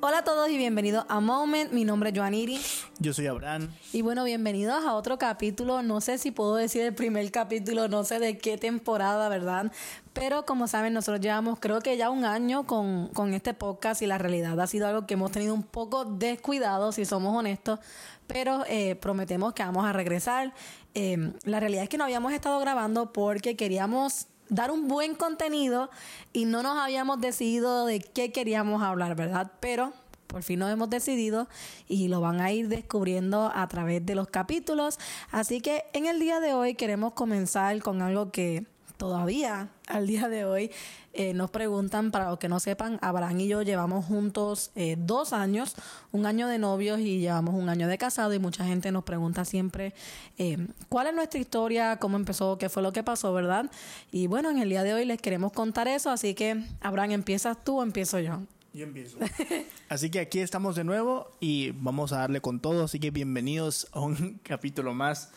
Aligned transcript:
Hola 0.00 0.18
a 0.18 0.24
todos 0.24 0.50
y 0.50 0.58
bienvenidos 0.58 1.06
a 1.08 1.20
Moment. 1.20 1.72
Mi 1.72 1.84
nombre 1.84 2.10
es 2.10 2.18
Joaniri. 2.18 2.60
Yo 2.98 3.14
soy 3.14 3.28
Abraham. 3.28 3.72
Y 3.94 4.02
bueno, 4.02 4.24
bienvenidos 4.24 4.84
a 4.84 4.94
otro 4.94 5.18
capítulo. 5.18 5.82
No 5.82 6.02
sé 6.02 6.18
si 6.18 6.30
puedo 6.30 6.54
decir 6.54 6.82
el 6.82 6.94
primer 6.94 7.30
capítulo, 7.30 7.88
no 7.88 8.04
sé 8.04 8.18
de 8.18 8.36
qué 8.36 8.58
temporada, 8.58 9.30
¿verdad? 9.30 9.72
Pero 10.12 10.44
como 10.44 10.68
saben, 10.68 10.92
nosotros 10.92 11.22
llevamos 11.22 11.58
creo 11.60 11.80
que 11.80 11.96
ya 11.96 12.10
un 12.10 12.26
año 12.26 12.66
con, 12.66 13.08
con 13.08 13.32
este 13.32 13.54
podcast 13.54 14.02
y 14.02 14.06
la 14.06 14.18
realidad 14.18 14.60
ha 14.60 14.66
sido 14.66 14.86
algo 14.86 15.06
que 15.06 15.14
hemos 15.14 15.32
tenido 15.32 15.54
un 15.54 15.62
poco 15.62 16.04
descuidado, 16.04 16.92
si 16.92 17.06
somos 17.06 17.34
honestos. 17.34 17.80
Pero 18.26 18.64
eh, 18.68 18.96
prometemos 18.96 19.54
que 19.54 19.62
vamos 19.62 19.86
a 19.86 19.94
regresar. 19.94 20.52
Eh, 20.94 21.32
la 21.44 21.58
realidad 21.58 21.84
es 21.84 21.88
que 21.88 21.96
no 21.96 22.04
habíamos 22.04 22.34
estado 22.34 22.60
grabando 22.60 23.14
porque 23.14 23.56
queríamos 23.56 24.26
dar 24.48 24.70
un 24.70 24.88
buen 24.88 25.14
contenido 25.14 25.90
y 26.32 26.44
no 26.44 26.62
nos 26.62 26.78
habíamos 26.78 27.20
decidido 27.20 27.86
de 27.86 28.00
qué 28.00 28.32
queríamos 28.32 28.82
hablar, 28.82 29.16
¿verdad? 29.16 29.52
Pero 29.60 29.92
por 30.26 30.42
fin 30.42 30.58
nos 30.58 30.72
hemos 30.72 30.90
decidido 30.90 31.48
y 31.88 32.08
lo 32.08 32.20
van 32.20 32.40
a 32.40 32.52
ir 32.52 32.68
descubriendo 32.68 33.50
a 33.54 33.66
través 33.68 34.04
de 34.04 34.14
los 34.14 34.28
capítulos. 34.28 34.98
Así 35.30 35.60
que 35.60 35.84
en 35.92 36.06
el 36.06 36.20
día 36.20 36.40
de 36.40 36.52
hoy 36.52 36.74
queremos 36.74 37.12
comenzar 37.14 37.80
con 37.80 38.02
algo 38.02 38.30
que 38.32 38.66
todavía 38.96 39.68
al 39.86 40.06
día 40.06 40.28
de 40.28 40.44
hoy 40.44 40.70
eh, 41.12 41.32
nos 41.32 41.50
preguntan, 41.50 42.10
para 42.10 42.28
los 42.28 42.38
que 42.38 42.48
no 42.48 42.60
sepan, 42.60 42.98
Abraham 43.00 43.40
y 43.40 43.48
yo 43.48 43.62
llevamos 43.62 44.04
juntos 44.04 44.70
eh, 44.74 44.96
dos 44.98 45.32
años, 45.32 45.74
un 46.12 46.26
año 46.26 46.46
de 46.46 46.58
novios 46.58 47.00
y 47.00 47.20
llevamos 47.20 47.54
un 47.54 47.68
año 47.68 47.88
de 47.88 47.96
casado 47.96 48.34
y 48.34 48.38
mucha 48.38 48.64
gente 48.66 48.92
nos 48.92 49.04
pregunta 49.04 49.44
siempre 49.44 49.94
eh, 50.36 50.66
cuál 50.88 51.06
es 51.06 51.14
nuestra 51.14 51.40
historia, 51.40 51.96
cómo 51.96 52.16
empezó, 52.16 52.58
qué 52.58 52.68
fue 52.68 52.82
lo 52.82 52.92
que 52.92 53.02
pasó, 53.02 53.32
¿verdad? 53.32 53.70
Y 54.12 54.26
bueno, 54.26 54.50
en 54.50 54.58
el 54.58 54.68
día 54.68 54.82
de 54.82 54.92
hoy 54.92 55.04
les 55.06 55.20
queremos 55.20 55.52
contar 55.52 55.88
eso, 55.88 56.10
así 56.10 56.34
que 56.34 56.62
Abraham, 56.80 57.12
¿empiezas 57.12 57.64
tú 57.64 57.78
o 57.78 57.82
empiezo 57.82 58.18
yo? 58.20 58.40
Yo 58.76 58.84
empiezo. 58.84 59.16
Así 59.88 60.10
que 60.10 60.20
aquí 60.20 60.40
estamos 60.40 60.76
de 60.76 60.84
nuevo 60.84 61.30
y 61.40 61.70
vamos 61.70 62.12
a 62.12 62.18
darle 62.18 62.42
con 62.42 62.60
todo. 62.60 62.84
Así 62.84 63.00
que 63.00 63.10
bienvenidos 63.10 63.88
a 63.92 64.00
un 64.00 64.38
capítulo 64.42 64.92
más. 64.92 65.30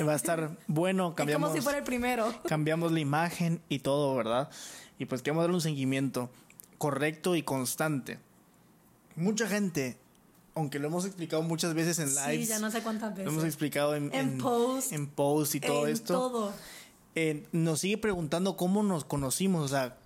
Va 0.00 0.12
a 0.12 0.16
estar 0.16 0.58
bueno. 0.66 1.14
Cambiamos, 1.14 1.50
es 1.50 1.52
como 1.52 1.56
si 1.56 1.62
fuera 1.62 1.78
el 1.78 1.84
primero. 1.84 2.34
Cambiamos 2.48 2.90
la 2.90 2.98
imagen 2.98 3.62
y 3.68 3.78
todo, 3.78 4.16
¿verdad? 4.16 4.50
Y 4.98 5.04
pues 5.04 5.22
queremos 5.22 5.44
darle 5.44 5.54
un 5.54 5.60
seguimiento 5.60 6.30
correcto 6.78 7.36
y 7.36 7.44
constante. 7.44 8.18
Mucha 9.14 9.46
gente, 9.46 9.96
aunque 10.56 10.80
lo 10.80 10.88
hemos 10.88 11.04
explicado 11.04 11.42
muchas 11.42 11.74
veces 11.74 12.00
en 12.00 12.12
lives. 12.12 12.46
Sí, 12.48 12.52
ya 12.52 12.58
no 12.58 12.72
sé 12.72 12.82
cuántas 12.82 13.10
veces. 13.10 13.26
Lo 13.26 13.30
hemos 13.30 13.44
explicado 13.44 13.94
en, 13.94 14.12
en, 14.12 14.38
post. 14.38 14.92
En 14.92 15.06
post 15.06 15.54
y 15.54 15.60
todo 15.60 15.86
en 15.86 15.92
esto. 15.92 16.14
Todo. 16.14 16.52
Eh, 17.14 17.46
nos 17.52 17.82
sigue 17.82 17.98
preguntando 17.98 18.56
cómo 18.56 18.82
nos 18.82 19.04
conocimos. 19.04 19.64
O 19.64 19.68
sea, 19.68 19.96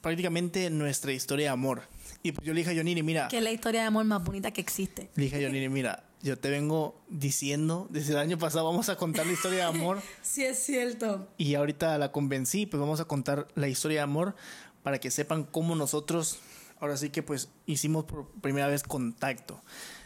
prácticamente 0.00 0.70
nuestra 0.70 1.12
historia 1.12 1.46
de 1.46 1.50
amor. 1.50 1.82
Y 2.22 2.32
pues 2.32 2.46
yo 2.46 2.52
le 2.52 2.60
dije 2.60 2.70
a 2.70 2.74
Yoniri, 2.74 3.02
mira. 3.02 3.28
Que 3.28 3.38
es 3.38 3.42
la 3.42 3.52
historia 3.52 3.82
de 3.82 3.86
amor 3.86 4.04
más 4.04 4.22
bonita 4.24 4.50
que 4.50 4.60
existe. 4.60 5.10
Le 5.14 5.24
dije 5.24 5.36
a 5.36 5.40
Yoniri, 5.40 5.68
mira, 5.68 6.04
yo 6.22 6.38
te 6.38 6.50
vengo 6.50 7.00
diciendo 7.08 7.86
desde 7.90 8.12
el 8.12 8.18
año 8.18 8.38
pasado 8.38 8.64
vamos 8.64 8.88
a 8.88 8.96
contar 8.96 9.26
la 9.26 9.32
historia 9.32 9.58
de 9.58 9.64
amor. 9.64 10.00
sí, 10.22 10.44
es 10.44 10.58
cierto. 10.58 11.28
Y 11.38 11.54
ahorita 11.54 11.96
la 11.98 12.12
convencí, 12.12 12.66
pues 12.66 12.80
vamos 12.80 13.00
a 13.00 13.04
contar 13.04 13.48
la 13.54 13.68
historia 13.68 13.98
de 13.98 14.04
amor 14.04 14.34
para 14.82 14.98
que 14.98 15.10
sepan 15.10 15.44
cómo 15.44 15.74
nosotros, 15.74 16.38
ahora 16.80 16.96
sí 16.96 17.10
que 17.10 17.22
pues 17.22 17.48
hicimos 17.66 18.04
por 18.04 18.28
primera 18.40 18.68
vez 18.68 18.82
contacto. 18.82 19.60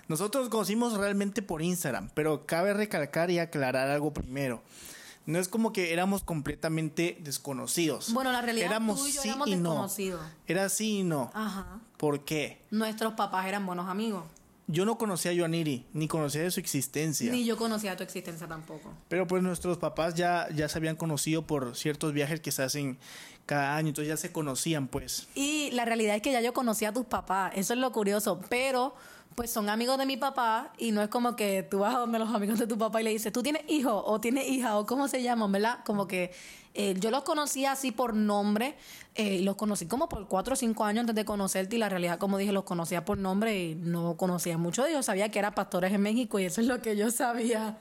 Nosotros 0.09 0.49
conocimos 0.49 0.97
realmente 0.97 1.41
por 1.41 1.63
Instagram, 1.63 2.11
pero 2.15 2.45
cabe 2.45 2.75
recalcar 2.75 3.31
y 3.31 3.39
aclarar 3.39 3.89
algo 3.89 4.13
primero 4.13 4.63
no 5.27 5.39
es 5.39 5.49
como 5.49 5.73
que 5.73 5.93
éramos 5.93 6.23
completamente 6.23 7.19
desconocidos. 7.21 8.13
Bueno, 8.13 8.33
la 8.33 8.43
realidad 8.43 8.71
éramos 8.71 9.01
tú 9.01 9.07
y 9.07 9.13
yo 9.13 9.23
sí 9.23 9.29
éramos 9.29 9.49
y 9.49 9.57
no. 9.57 9.89
Era 10.47 10.69
sí 10.69 10.99
y 10.99 11.03
no. 11.03 11.31
Ajá. 11.35 11.81
¿Por 11.97 12.25
qué? 12.25 12.61
Nuestros 12.71 13.15
papás 13.15 13.47
eran 13.47 13.67
buenos 13.67 13.89
amigos. 13.89 14.25
Yo 14.67 14.85
no 14.85 14.99
conocía 14.99 15.33
a 15.33 15.35
Joaniri, 15.37 15.85
ni 15.93 16.07
conocía 16.07 16.43
de 16.43 16.51
su 16.53 16.61
existencia. 16.61 17.33
Ni 17.33 17.45
yo 17.45 17.57
conocía 17.57 17.97
tu 17.97 18.05
existencia 18.05 18.47
tampoco. 18.47 18.93
Pero 19.09 19.27
pues 19.27 19.43
nuestros 19.43 19.79
papás 19.79 20.15
ya, 20.15 20.49
ya 20.55 20.69
se 20.69 20.79
habían 20.79 20.95
conocido 20.95 21.45
por 21.45 21.77
ciertos 21.77 22.13
viajes 22.13 22.41
que 22.41 22.53
se 22.53 22.63
hacen 22.63 22.97
cada 23.47 23.75
año, 23.75 23.89
entonces 23.89 24.09
ya 24.09 24.17
se 24.17 24.31
conocían 24.31 24.87
pues. 24.87 25.27
Y 25.35 25.73
la 25.73 25.85
realidad 25.85 26.15
es 26.15 26.23
que 26.23 26.31
ya 26.31 26.41
yo 26.41 26.53
conocía 26.53 26.91
a 26.91 26.93
tus 26.93 27.07
papás, 27.07 27.53
eso 27.57 27.75
es 27.75 27.81
lo 27.81 27.91
curioso, 27.91 28.41
pero 28.49 28.95
pues 29.35 29.51
son 29.51 29.69
amigos 29.69 29.99
de 29.99 30.07
mi 30.07 30.17
papá 30.17 30.73
y 30.79 30.93
no 30.93 31.03
es 31.03 31.09
como 31.09 31.37
que 31.37 31.63
tú 31.63 31.81
vas 31.81 31.95
a 31.95 31.99
donde 31.99 32.19
los 32.19 32.29
amigos 32.35 32.59
de 32.59 32.67
tu 32.67 32.77
papá 32.77 33.01
y 33.01 33.05
le 33.05 33.11
dices, 33.11 33.33
tú 33.33 33.43
tienes 33.43 33.63
hijo 33.69 34.05
o 34.05 34.21
tienes 34.21 34.49
hija 34.49 34.77
o 34.77 34.87
cómo 34.87 35.09
se 35.09 35.23
llaman, 35.23 35.53
¿verdad? 35.53 35.79
Como 35.85 36.07
que 36.07 36.33
eh, 36.75 36.95
yo 36.99 37.11
los 37.11 37.23
conocía 37.23 37.73
así 37.73 37.93
por 37.93 38.15
nombre, 38.15 38.77
eh, 39.15 39.41
los 39.43 39.57
conocí 39.57 39.87
como 39.87 40.09
por 40.09 40.29
cuatro 40.29 40.55
o 40.55 40.57
cinco 40.57 40.85
años 40.85 41.01
antes 41.01 41.15
de 41.15 41.25
conocerte 41.25 41.77
y 41.77 41.79
la 41.79 41.89
realidad, 41.89 42.19
como 42.19 42.39
dije, 42.39 42.53
los 42.53 42.65
conocía 42.65 43.05
por 43.05 43.19
nombre 43.19 43.59
y 43.59 43.75
no 43.75 44.17
conocía 44.17 44.59
mucho 44.59 44.85
de 44.85 44.91
ellos, 44.91 45.07
sabía 45.07 45.31
que 45.31 45.39
eran 45.39 45.55
pastores 45.55 45.93
en 45.93 46.03
México 46.03 46.39
y 46.39 46.45
eso 46.45 46.61
es 46.61 46.67
lo 46.67 46.81
que 46.83 46.97
yo 46.97 47.11
sabía. 47.11 47.79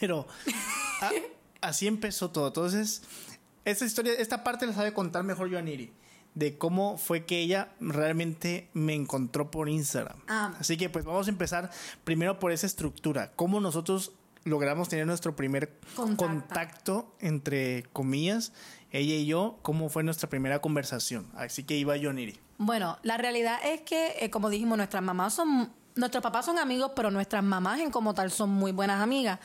Pero 0.00 0.26
a, 1.00 1.10
así 1.60 1.86
empezó 1.86 2.30
todo, 2.30 2.48
entonces 2.48 3.02
esta 3.64 3.84
historia, 3.84 4.12
esta 4.14 4.44
parte 4.44 4.66
la 4.66 4.74
sabe 4.74 4.92
contar 4.92 5.24
mejor 5.24 5.50
Joaniri 5.50 5.92
de 6.34 6.56
cómo 6.56 6.98
fue 6.98 7.24
que 7.24 7.40
ella 7.40 7.72
realmente 7.80 8.68
me 8.72 8.94
encontró 8.94 9.50
por 9.50 9.68
Instagram. 9.68 10.18
Ah. 10.28 10.54
Así 10.58 10.76
que 10.76 10.88
pues 10.88 11.04
vamos 11.04 11.26
a 11.26 11.30
empezar 11.30 11.70
primero 12.04 12.38
por 12.38 12.52
esa 12.52 12.66
estructura, 12.66 13.32
cómo 13.36 13.60
nosotros 13.60 14.12
logramos 14.44 14.88
tener 14.88 15.06
nuestro 15.06 15.36
primer 15.36 15.78
Contacto. 15.94 16.26
contacto 16.26 17.16
entre 17.20 17.84
comillas, 17.92 18.52
ella 18.90 19.14
y 19.14 19.26
yo, 19.26 19.58
cómo 19.62 19.88
fue 19.88 20.02
nuestra 20.02 20.28
primera 20.28 20.60
conversación. 20.60 21.30
Así 21.34 21.64
que 21.64 21.76
iba 21.76 21.96
Yoniri. 21.96 22.38
Bueno, 22.58 22.98
la 23.02 23.16
realidad 23.16 23.58
es 23.64 23.80
que, 23.82 24.16
eh, 24.20 24.30
como 24.30 24.50
dijimos, 24.50 24.76
nuestras 24.76 25.02
mamás 25.02 25.34
son 25.34 25.72
nuestros 25.94 26.22
papás 26.22 26.46
son 26.46 26.58
amigos, 26.58 26.92
pero 26.96 27.10
nuestras 27.10 27.42
mamás 27.42 27.80
en 27.80 27.90
como 27.90 28.14
tal 28.14 28.30
son 28.30 28.50
muy 28.50 28.72
buenas 28.72 29.00
amigas. 29.00 29.38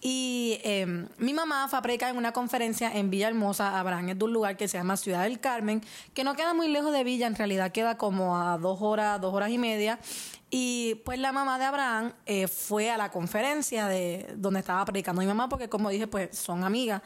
Y 0.00 0.58
eh, 0.62 1.06
mi 1.18 1.32
mamá 1.32 1.68
fue 1.68 1.78
a 1.78 1.82
predicar 1.82 2.10
en 2.10 2.16
una 2.16 2.32
conferencia 2.32 2.94
en 2.94 3.10
Villa 3.10 3.28
Hermosa, 3.28 3.78
Abraham 3.78 4.10
es 4.10 4.18
de 4.18 4.24
un 4.24 4.32
lugar 4.32 4.56
que 4.56 4.68
se 4.68 4.76
llama 4.76 4.96
Ciudad 4.96 5.22
del 5.22 5.40
Carmen, 5.40 5.82
que 6.14 6.22
no 6.22 6.34
queda 6.34 6.54
muy 6.54 6.68
lejos 6.68 6.92
de 6.92 7.02
Villa, 7.02 7.26
en 7.26 7.34
realidad 7.34 7.72
queda 7.72 7.96
como 7.96 8.36
a 8.36 8.58
dos 8.58 8.78
horas, 8.82 9.20
dos 9.20 9.34
horas 9.34 9.50
y 9.50 9.58
media. 9.58 9.98
Y 10.48 10.96
pues 11.04 11.18
la 11.18 11.32
mamá 11.32 11.58
de 11.58 11.64
Abraham 11.64 12.12
eh, 12.24 12.46
fue 12.46 12.90
a 12.90 12.96
la 12.96 13.10
conferencia 13.10 13.88
de 13.88 14.32
donde 14.36 14.60
estaba 14.60 14.84
predicando 14.84 15.20
mi 15.20 15.26
mamá, 15.26 15.48
porque 15.48 15.68
como 15.68 15.90
dije, 15.90 16.06
pues 16.06 16.38
son 16.38 16.62
amigas. 16.62 17.02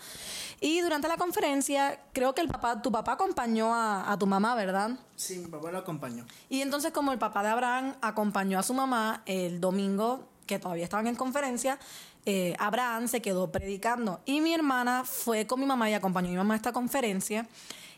Y 0.60 0.80
durante 0.80 1.08
la 1.08 1.16
conferencia, 1.16 2.00
creo 2.12 2.34
que 2.34 2.42
el 2.42 2.48
papá, 2.48 2.82
tu 2.82 2.92
papá 2.92 3.12
acompañó 3.12 3.74
a, 3.74 4.12
a 4.12 4.18
tu 4.18 4.26
mamá, 4.26 4.54
¿verdad? 4.54 4.90
Sí, 5.16 5.38
mi 5.38 5.46
papá 5.46 5.70
lo 5.70 5.78
acompañó. 5.78 6.26
Y 6.50 6.60
entonces 6.60 6.92
como 6.92 7.12
el 7.12 7.18
papá 7.18 7.42
de 7.42 7.48
Abraham 7.48 7.94
acompañó 8.02 8.58
a 8.58 8.62
su 8.62 8.74
mamá 8.74 9.22
el 9.24 9.60
domingo, 9.60 10.28
que 10.46 10.58
todavía 10.58 10.84
estaban 10.84 11.06
en 11.06 11.14
conferencia, 11.14 11.78
eh, 12.26 12.54
Abraham 12.58 13.08
se 13.08 13.22
quedó 13.22 13.50
predicando. 13.50 14.20
Y 14.26 14.40
mi 14.40 14.52
hermana 14.52 15.04
fue 15.04 15.46
con 15.46 15.60
mi 15.60 15.66
mamá 15.66 15.88
y 15.88 15.94
acompañó 15.94 16.28
a 16.28 16.30
mi 16.30 16.36
mamá 16.36 16.54
a 16.54 16.56
esta 16.56 16.72
conferencia. 16.72 17.46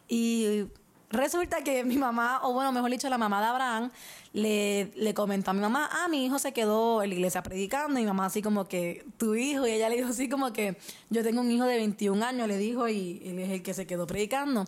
Y 0.09 0.67
resulta 1.13 1.63
que 1.63 1.85
mi 1.85 1.97
mamá, 1.97 2.41
o 2.43 2.53
bueno, 2.53 2.73
mejor 2.73 2.91
dicho, 2.91 3.09
la 3.09 3.19
mamá 3.19 3.41
de 3.41 3.47
Abraham, 3.47 3.91
le, 4.33 4.91
le 4.97 5.13
comentó 5.15 5.51
a 5.51 5.55
mi 5.55 5.61
mamá, 5.61 5.91
ah, 5.93 6.09
mi 6.09 6.25
hijo 6.25 6.39
se 6.39 6.53
quedó 6.53 7.03
en 7.03 7.11
la 7.11 7.15
iglesia 7.17 7.43
predicando. 7.43 7.99
Y 8.01 8.03
mi 8.03 8.09
mamá 8.09 8.27
así 8.27 8.43
como 8.43 8.65
que, 8.67 9.05
tu 9.19 9.35
hijo. 9.35 9.67
Y 9.67 9.73
ella 9.73 9.89
le 9.89 9.97
dijo 9.97 10.09
así 10.09 10.29
como 10.29 10.53
que, 10.53 10.77
yo 11.11 11.23
tengo 11.23 11.41
un 11.41 11.51
hijo 11.51 11.65
de 11.65 11.77
21 11.77 12.25
años, 12.25 12.49
le 12.49 12.57
dijo, 12.57 12.89
y 12.89 13.23
él 13.25 13.39
es 13.39 13.51
el 13.51 13.63
que 13.63 13.75
se 13.75 13.87
quedó 13.87 14.07
predicando. 14.07 14.65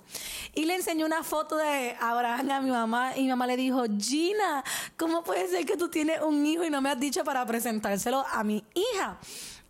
Y 0.54 0.66
le 0.66 0.74
enseñó 0.74 1.06
una 1.06 1.22
foto 1.22 1.56
de 1.56 1.96
Abraham 2.00 2.50
a 2.50 2.60
mi 2.60 2.70
mamá. 2.70 3.16
Y 3.16 3.22
mi 3.22 3.28
mamá 3.28 3.46
le 3.46 3.56
dijo, 3.56 3.84
Gina, 3.98 4.62
¿cómo 4.96 5.24
puede 5.24 5.48
ser 5.48 5.64
que 5.64 5.76
tú 5.76 5.88
tienes 5.88 6.20
un 6.20 6.44
hijo 6.44 6.64
y 6.64 6.70
no 6.70 6.80
me 6.80 6.90
has 6.90 7.00
dicho 7.00 7.24
para 7.24 7.44
presentárselo 7.46 8.24
a 8.30 8.44
mi 8.44 8.64
hija? 8.74 9.18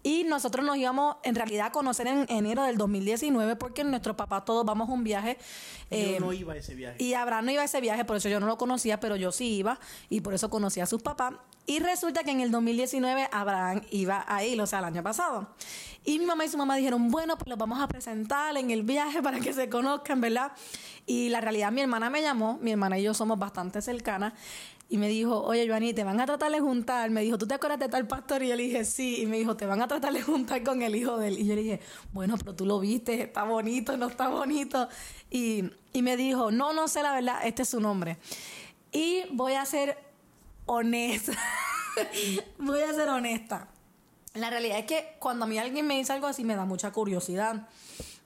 Y 0.04 0.25
nosotros 0.25 0.65
nos 0.65 0.76
íbamos 0.76 1.16
en 1.22 1.34
realidad 1.34 1.69
a 1.69 1.72
conocer 1.72 2.06
en 2.06 2.26
enero 2.28 2.62
del 2.62 2.76
2019 2.76 3.56
porque 3.56 3.82
nuestros 3.84 4.15
papás 4.15 4.44
todos 4.44 4.65
vamos 4.65 4.91
a 4.91 4.92
un 4.92 5.03
viaje. 5.03 5.38
eh, 5.91 6.19
yo 6.19 6.20
no 6.20 6.32
iba 6.34 6.52
a 6.52 6.56
ese 6.58 6.75
viaje. 6.75 7.02
y 7.02 7.14
Abraham 7.14 7.46
no 7.46 7.52
iba 7.52 7.62
a 7.62 7.64
ese 7.64 7.81
viaje, 7.81 8.05
por 8.05 8.17
eso 8.17 8.29
yo 8.29 8.38
no 8.38 8.46
lo 8.46 8.58
conocía, 8.58 9.00
pero 9.00 9.17
yo 9.17 9.32
sí 9.32 9.56
iba 9.56 9.81
y 10.11 10.20
por 10.20 10.34
eso 10.34 10.50
conocí 10.50 10.81
a 10.81 10.87
sus 10.87 11.02
papás. 11.02 11.32
Y 11.67 11.79
resulta 11.79 12.23
que 12.23 12.31
en 12.31 12.40
el 12.40 12.50
2019 12.50 13.31
Abraham 13.32 13.81
iba 13.90 14.26
a 14.29 14.44
ir, 14.44 14.61
o 14.61 14.67
sea, 14.67 14.81
el 14.81 14.84
año 14.84 15.02
pasado. 15.02 15.49
Y 16.05 16.19
mi 16.19 16.26
mamá 16.26 16.44
y 16.44 16.50
su 16.50 16.58
mamá 16.58 16.76
dijeron, 16.76 17.11
bueno, 17.11 17.38
pues 17.38 17.49
los 17.49 17.56
vamos 17.56 17.81
a 17.81 17.88
presentar 17.88 18.55
en 18.58 18.70
el 18.70 18.82
viaje 18.82 19.23
para 19.23 19.40
que 19.40 19.55
se 19.55 19.70
conozcan, 19.70 20.20
¿verdad? 20.20 20.52
Y 21.06 21.31
la 21.31 21.40
realidad, 21.40 21.73
mi 21.73 21.81
hermana 21.81 22.11
me 22.11 22.20
llamó, 22.20 22.58
mi 22.61 22.73
hermana 22.73 22.99
y 22.99 23.05
yo 23.05 23.14
somos 23.14 23.38
bastante 23.38 23.81
cercanas, 23.81 24.34
y 24.88 24.98
me 24.98 25.08
dijo, 25.08 25.42
oye, 25.42 25.66
Joanny, 25.66 25.94
te 25.94 26.04
van 26.04 26.20
a 26.20 26.26
tratar 26.26 26.52
de 26.52 26.60
juntar. 26.60 27.10
Me 27.10 27.22
dijo, 27.22 27.38
¿tú 27.38 27.46
te 27.46 27.54
acuerdas 27.54 27.81
de 27.81 27.88
tal 27.88 28.06
pastor? 28.06 28.42
Y 28.42 28.48
yo 28.48 28.56
le 28.56 28.64
dije, 28.64 28.84
sí. 28.84 29.22
Y 29.22 29.26
me 29.26 29.38
dijo, 29.38 29.56
te 29.56 29.66
van 29.66 29.81
a 29.81 29.88
tratar 29.88 30.12
de 30.12 30.22
juntar 30.22 30.62
con 30.62 30.82
el 30.82 30.94
hijo 30.94 31.16
de 31.19 31.28
él. 31.28 31.38
Y 31.38 31.46
yo 31.46 31.54
le 31.54 31.62
dije, 31.62 31.81
bueno, 32.12 32.36
pero 32.38 32.54
tú 32.54 32.66
lo 32.66 32.78
viste, 32.81 33.22
está 33.22 33.44
bonito, 33.44 33.96
no 33.96 34.08
está 34.08 34.28
bonito. 34.28 34.88
Y, 35.31 35.64
y 35.92 36.02
me 36.02 36.16
dijo, 36.16 36.50
no, 36.50 36.72
no 36.72 36.86
sé 36.86 37.02
la 37.02 37.12
verdad, 37.12 37.40
este 37.44 37.62
es 37.62 37.69
su 37.70 37.81
nombre. 37.81 38.19
Y 38.92 39.22
voy 39.32 39.54
a 39.54 39.64
ser 39.64 39.98
honesta. 40.66 41.32
voy 42.58 42.81
a 42.81 42.92
ser 42.92 43.08
honesta. 43.08 43.69
La 44.34 44.50
realidad 44.50 44.78
es 44.81 44.86
que 44.86 45.16
cuando 45.19 45.44
a 45.44 45.48
mí 45.48 45.58
alguien 45.58 45.86
me 45.86 45.96
dice 45.96 46.12
algo 46.12 46.26
así 46.26 46.44
me 46.44 46.56
da 46.56 46.64
mucha 46.64 46.92
curiosidad. 46.92 47.69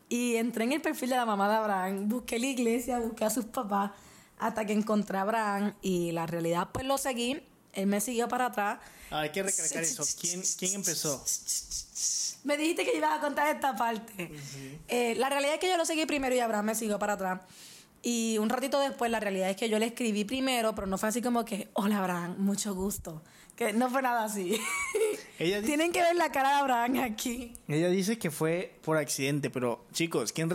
Y 0.09 0.37
entré 0.37 0.65
en 0.65 0.73
el 0.73 0.81
perfil 0.81 1.11
de 1.11 1.17
la 1.17 1.27
mamá 1.27 1.49
de 1.49 1.57
Abraham, 1.57 2.09
busqué 2.09 2.39
la 2.39 2.47
iglesia, 2.47 2.99
busqué 2.99 3.25
a 3.25 3.31
sus 3.31 3.45
papás. 3.45 3.93
Hasta 4.41 4.65
que 4.65 4.73
encontré 4.73 5.19
a 5.19 5.23
Abraham 5.23 5.75
y 5.83 6.13
la 6.13 6.27
realidad 6.27 6.69
pues 6.73 6.87
lo 6.87 6.99
seguí, 6.99 7.43
él 7.73 7.87
me 7.87 8.01
siguió 8.01 8.29
para 8.29 8.47
atrás. 8.47 8.79
Ah, 9.11 9.21
hay 9.21 9.31
que 9.31 9.43
recalcar 9.43 9.83
eso. 9.83 10.05
¿Quién, 10.21 10.43
quién 10.59 10.75
empezó? 10.75 11.25
Me 12.45 12.57
dijiste 12.57 12.85
que 12.85 12.97
ibas 12.97 13.19
a 13.19 13.21
contar 13.21 13.55
esta 13.55 13.77
parte. 13.77 14.31
Eh, 14.89 15.15
la 15.17 15.29
realidad 15.29 15.55
es 15.55 15.61
que 15.61 15.69
yo 15.69 15.77
lo 15.77 15.85
seguí 15.85 16.07
primero 16.07 16.35
y 16.35 16.41
Abraham 16.41 16.67
me 16.67 16.75
siguió 16.75 16.99
para 16.99 17.15
atrás. 17.15 17.41
Y 18.03 18.39
un 18.39 18.49
ratito 18.49 18.79
después, 18.79 19.11
la 19.11 19.21
realidad 19.21 19.51
es 19.51 19.57
que 19.57 19.69
yo 19.69 19.79
le 19.79 19.87
escribí 19.87 20.25
primero, 20.25 20.75
pero 20.75 20.87
no 20.87 20.99
fue 20.99 21.09
así 21.09 21.21
como 21.21 21.45
que, 21.45 21.69
hola 21.73 21.99
Abraham, 21.99 22.37
mucho 22.39 22.75
gusto. 22.75 23.23
Que 23.59 23.73
no 23.73 23.91
fue 23.91 24.01
nada 24.03 24.23
así. 24.25 24.57
Ella, 25.41 25.61
Tienen 25.63 25.91
que 25.93 26.01
ver 26.01 26.15
la 26.15 26.31
cara 26.31 26.49
de 26.51 26.55
Abraham 26.61 27.01
aquí. 27.01 27.53
ella 27.67 27.89
dice 27.89 28.17
que 28.19 28.31
fue 28.31 28.77
por 28.83 28.97
accidente, 28.97 29.51
pero 29.51 29.85
chicos, 29.93 30.33
¿quién 30.33 30.49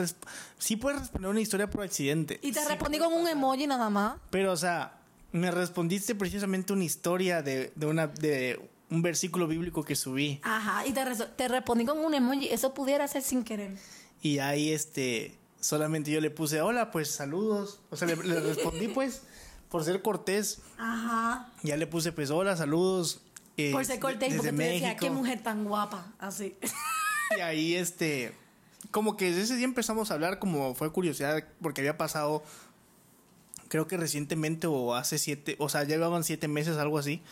sí 0.58 0.78
puede 0.78 1.00
responder 1.00 1.30
una 1.30 1.42
historia 1.42 1.70
por 1.70 1.84
accidente? 1.84 2.40
Y 2.42 2.52
te 2.54 2.62
Sí 2.62 2.68
respondí 2.70 2.98
con 3.00 3.12
un 3.14 3.28
emoji 3.28 3.68
nada 3.68 3.90
más. 3.90 4.18
Pero, 4.30 4.54
o 4.54 4.58
sea, 4.58 5.00
me 5.34 5.52
respondiste 5.52 6.16
precisamente 6.16 6.72
una 6.74 6.86
historia 6.86 7.42
de, 7.42 7.74
de 7.76 7.86
una 7.86 8.08
de 8.08 8.60
un 8.90 9.02
versículo 9.02 9.48
bíblico 9.48 9.84
que 9.84 9.96
subí. 9.98 10.40
Ajá, 10.44 10.86
y 10.88 10.94
te, 10.94 11.04
reso- 11.04 11.30
te 11.36 11.50
respondí 11.50 11.86
con 11.86 12.00
un 12.00 12.14
emoji. 12.14 12.48
Eso 12.50 12.74
pudiera 12.74 13.06
ser 13.10 13.22
sin 13.22 13.44
querer. 13.44 13.72
Y 14.22 14.40
ahí 14.40 14.72
este 14.72 15.36
solamente 15.60 16.10
yo 16.12 16.22
le 16.22 16.30
puse 16.30 16.62
hola, 16.62 16.90
pues 16.92 17.10
saludos. 17.12 17.82
O 17.90 17.98
sea, 17.98 18.08
le, 18.08 18.16
le 18.18 18.40
respondí 18.40 18.88
pues 18.90 19.22
por 19.74 19.84
ser 19.84 20.04
cortés. 20.04 20.60
Ajá. 20.78 21.50
Ya 21.64 21.76
le 21.78 21.88
puse 21.88 22.12
pues 22.12 22.30
hola, 22.30 22.56
saludos. 22.56 23.22
eh, 23.58 23.72
Por 23.72 23.84
ser 23.84 24.00
cortés, 24.00 24.30
desde 24.32 24.38
porque 24.38 24.52
decías, 24.52 24.82
México. 24.84 25.00
qué 25.00 25.10
mujer 25.10 25.42
tan 25.42 25.66
guapa. 25.66 26.14
Así. 26.20 26.56
Y 27.36 27.42
ahí 27.42 27.74
este 27.74 28.36
como 28.92 29.18
que 29.18 29.26
desde 29.32 29.42
ese 29.42 29.56
día 29.56 29.66
empezamos 29.66 30.12
a 30.12 30.14
hablar 30.14 30.38
como 30.38 30.76
fue 30.76 30.92
curiosidad 30.94 31.44
porque 31.60 31.82
había 31.82 31.98
pasado 31.98 32.44
creo 33.68 33.88
que 33.88 33.98
recientemente 33.98 34.68
o 34.68 34.94
hace 34.94 35.18
siete, 35.18 35.56
o 35.58 35.70
sea, 35.70 35.82
ya 35.82 35.96
llevaban 35.96 36.24
siete 36.24 36.48
meses, 36.48 36.78
algo 36.78 37.00
así, 37.00 37.24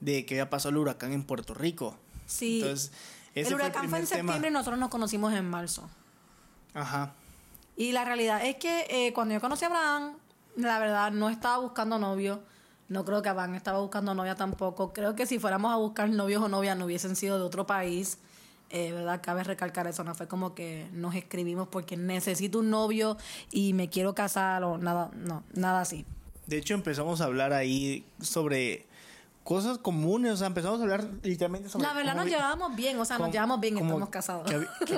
de 0.00 0.26
que 0.26 0.34
había 0.34 0.50
pasado 0.50 0.68
el 0.72 0.76
huracán 0.76 1.12
en 1.14 1.24
Puerto 1.24 1.54
Rico. 1.54 1.96
Sí. 2.26 2.60
Entonces, 2.60 2.92
ese 3.34 3.48
el 3.48 3.54
huracán 3.54 3.88
fue 3.88 4.00
en 4.00 4.04
primer 4.04 4.08
tema. 4.08 4.32
septiembre 4.34 4.50
y 4.50 4.52
nosotros 4.52 4.78
nos 4.78 4.90
conocimos 4.90 5.32
en 5.32 5.48
marzo. 5.48 5.88
Ajá. 6.74 7.14
Y 7.78 7.92
la 7.92 8.04
realidad 8.04 8.44
es 8.44 8.56
que 8.56 8.86
eh, 8.90 9.14
cuando 9.14 9.32
yo 9.32 9.40
conocí 9.40 9.64
a 9.64 9.68
Abraham, 9.68 10.18
la 10.58 10.78
verdad 10.78 11.12
no 11.12 11.30
estaba 11.30 11.58
buscando 11.58 11.98
novio. 11.98 12.40
No 12.88 13.04
creo 13.04 13.22
que 13.22 13.28
Abraham 13.28 13.54
estaba 13.54 13.80
buscando 13.80 14.14
novia 14.14 14.34
tampoco. 14.34 14.92
Creo 14.92 15.14
que 15.14 15.26
si 15.26 15.38
fuéramos 15.38 15.72
a 15.72 15.76
buscar 15.76 16.08
novios 16.10 16.42
o 16.42 16.48
novias 16.48 16.76
no 16.76 16.86
hubiesen 16.86 17.16
sido 17.16 17.38
de 17.38 17.44
otro 17.44 17.66
país. 17.66 18.18
Eh, 18.70 18.92
¿Verdad? 18.92 19.20
Cabe 19.22 19.44
recalcar 19.44 19.86
eso. 19.86 20.04
No 20.04 20.14
fue 20.14 20.26
como 20.26 20.54
que 20.54 20.88
nos 20.92 21.14
escribimos 21.14 21.68
porque 21.68 21.96
necesito 21.96 22.58
un 22.58 22.70
novio 22.70 23.16
y 23.50 23.72
me 23.72 23.88
quiero 23.88 24.14
casar 24.14 24.64
o 24.64 24.78
nada. 24.78 25.10
No, 25.14 25.42
nada 25.54 25.80
así. 25.80 26.04
De 26.46 26.56
hecho, 26.56 26.74
empezamos 26.74 27.20
a 27.20 27.24
hablar 27.24 27.52
ahí 27.52 28.04
sobre 28.20 28.87
cosas 29.44 29.78
comunes, 29.78 30.32
o 30.32 30.36
sea, 30.36 30.46
empezamos 30.46 30.78
a 30.78 30.82
hablar 30.82 31.08
literalmente 31.22 31.68
sobre 31.70 31.86
La 31.86 31.94
verdad 31.94 32.14
nos 32.14 32.26
vi- 32.26 32.32
llevábamos 32.32 32.76
bien. 32.76 32.98
O 32.98 33.04
sea, 33.04 33.18
nos 33.18 33.32
llevamos 33.32 33.60
bien 33.60 33.76
y 33.76 33.78
cómo- 33.78 33.90
estamos 33.92 34.08
casados. 34.10 34.50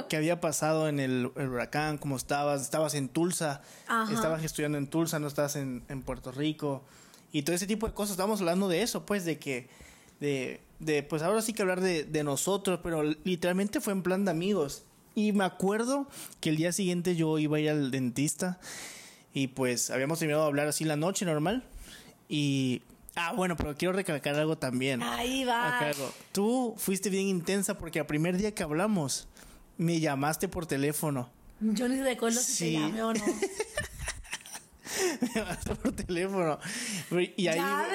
Que 0.09 0.17
había 0.17 0.41
pasado 0.41 0.89
en 0.89 0.99
el, 0.99 1.31
el 1.37 1.49
huracán, 1.49 1.99
cómo 1.99 2.17
estabas, 2.17 2.63
estabas 2.63 2.95
en 2.95 3.09
Tulsa, 3.09 3.63
Ajá. 3.87 4.13
estabas 4.13 4.43
estudiando 4.43 4.77
en 4.79 4.89
Tulsa, 4.89 5.19
no 5.21 5.29
estabas 5.29 5.55
en, 5.57 5.85
en 5.89 6.03
Puerto 6.03 6.33
Rico, 6.33 6.83
y 7.33 7.43
todo 7.43 7.55
ese 7.55 7.67
tipo 7.69 7.87
de 7.87 7.95
cosas. 7.95 8.13
Estábamos 8.13 8.41
hablando 8.41 8.67
de 8.69 8.83
eso, 8.83 9.07
pues, 9.07 9.25
de 9.25 9.39
que, 9.39 9.69
de, 10.19 10.61
de 10.81 11.05
pues 11.05 11.23
ahora 11.23 11.43
sí 11.43 11.53
que 11.53 11.63
hablar 11.63 11.81
de, 11.81 12.03
de 12.03 12.25
nosotros, 12.25 12.81
pero 12.83 13.05
literalmente 13.05 13.81
fue 13.81 13.93
en 13.93 14.03
plan 14.03 14.25
de 14.25 14.33
amigos. 14.33 14.83
Y 15.15 15.31
me 15.33 15.45
acuerdo 15.45 16.09
que 16.41 16.51
el 16.51 16.57
día 16.57 16.73
siguiente 16.73 17.15
yo 17.15 17.39
iba 17.39 17.57
a 17.57 17.61
ir 17.61 17.71
al 17.71 17.91
dentista 17.93 18.59
y 19.33 19.47
pues 19.49 19.91
habíamos 19.91 20.19
terminado 20.19 20.43
de 20.45 20.49
hablar 20.49 20.67
así 20.67 20.85
la 20.85 20.97
noche 20.97 21.25
normal. 21.25 21.63
Y. 22.29 22.83
Ah, 23.22 23.32
bueno, 23.34 23.56
pero 23.56 23.76
quiero 23.76 23.93
recalcar 23.93 24.34
algo 24.37 24.56
también. 24.56 25.02
Ahí 25.02 25.44
va. 25.44 25.78
Algo. 25.78 26.12
Tú 26.32 26.75
fuiste 26.78 27.11
bien 27.11 27.26
intensa 27.26 27.76
porque 27.76 27.99
el 28.00 28.06
primer 28.06 28.37
día 28.37 28.55
que 28.55 28.62
hablamos 28.62 29.28
me 29.76 30.00
llamaste 30.00 30.49
por 30.49 30.67
teléfono. 30.67 31.28
Yo 31.61 31.88
ni 31.88 32.00
recuerdo 32.00 32.40
si 32.40 32.52
Sí. 32.52 32.64
te 32.75 32.81
llamé 32.81 33.02
o 33.02 33.12
no. 33.12 33.25
me 35.20 35.28
llamaste 35.34 35.75
por 35.75 35.93
teléfono. 35.93 36.58
Y 37.37 37.46
ahí, 37.46 37.56
ya, 37.56 37.87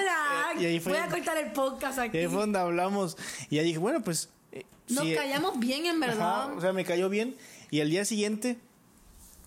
eh, 0.56 0.60
y 0.60 0.64
ahí 0.66 0.80
fue, 0.80 0.92
Voy 0.92 1.00
a 1.02 1.08
cortar 1.08 1.36
el 1.38 1.52
podcast 1.52 1.98
y 1.98 2.00
aquí. 2.02 2.18
ahí 2.18 2.26
fue 2.26 2.38
donde 2.40 2.58
hablamos. 2.58 3.16
Y 3.50 3.58
ahí 3.58 3.64
dije, 3.66 3.78
bueno, 3.78 4.02
pues. 4.02 4.30
eh, 4.52 4.64
Nos 4.88 5.04
callamos 5.14 5.58
bien, 5.58 5.86
en 5.86 6.00
verdad. 6.00 6.44
Ajá, 6.44 6.52
o 6.54 6.60
sea, 6.60 6.72
me 6.72 6.84
cayó 6.84 7.08
bien. 7.08 7.36
Y 7.70 7.80
el 7.80 7.90
día 7.90 8.04
siguiente 8.04 8.58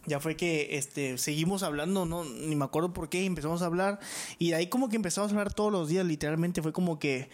ya 0.05 0.19
fue 0.19 0.35
que 0.35 0.77
este 0.77 1.17
seguimos 1.17 1.63
hablando, 1.63 2.05
no 2.05 2.23
ni 2.23 2.55
me 2.55 2.65
acuerdo 2.65 2.93
por 2.93 3.09
qué, 3.09 3.21
y 3.23 3.25
empezamos 3.25 3.61
a 3.61 3.65
hablar 3.65 3.99
y 4.37 4.49
de 4.49 4.55
ahí 4.55 4.67
como 4.67 4.89
que 4.89 4.95
empezamos 4.95 5.31
a 5.31 5.33
hablar 5.33 5.53
todos 5.53 5.71
los 5.71 5.89
días, 5.89 6.05
literalmente 6.05 6.61
fue 6.61 6.73
como 6.73 6.99
que 6.99 7.29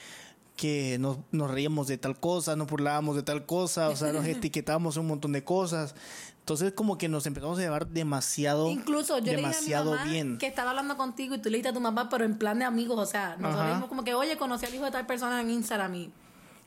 que 0.56 0.98
nos, 1.00 1.18
nos 1.32 1.52
reíamos 1.52 1.88
de 1.88 1.98
tal 1.98 2.18
cosa, 2.20 2.56
nos 2.56 2.68
burlábamos 2.68 3.16
de 3.16 3.24
tal 3.24 3.46
cosa, 3.46 3.90
o 3.90 3.96
sea, 3.96 4.14
nos 4.14 4.26
etiquetábamos 4.26 4.98
un 4.98 5.08
montón 5.08 5.34
de 5.34 5.44
cosas. 5.44 5.96
Entonces 6.40 6.74
como 6.74 6.98
que 6.98 7.10
nos 7.10 7.26
empezamos 7.26 7.58
a 7.58 7.62
llevar 7.62 7.88
demasiado 7.88 8.70
Incluso 8.70 9.18
yo 9.18 9.32
demasiado 9.32 9.96
le 9.96 10.04
dije 10.04 10.12
a 10.12 10.14
mi 10.14 10.20
mamá 10.20 10.30
bien. 10.30 10.38
que 10.38 10.46
estaba 10.46 10.70
hablando 10.70 10.96
contigo 10.96 11.34
y 11.34 11.40
tú 11.40 11.50
le 11.50 11.58
dijiste 11.58 11.70
a 11.70 11.74
tu 11.74 11.80
mamá, 11.80 12.08
pero 12.08 12.24
en 12.24 12.38
plan 12.38 12.60
de 12.60 12.66
amigos, 12.66 13.00
o 13.00 13.06
sea, 13.06 13.36
nosotros 13.38 13.68
dijimos 13.68 13.90
como 13.90 14.04
que, 14.04 14.14
oye, 14.14 14.38
conocí 14.38 14.66
al 14.66 14.76
hijo 14.76 14.86
de 14.86 14.92
tal 14.92 15.08
persona 15.08 15.42
en 15.42 15.50
Instagram 15.50 15.96
y... 15.96 16.12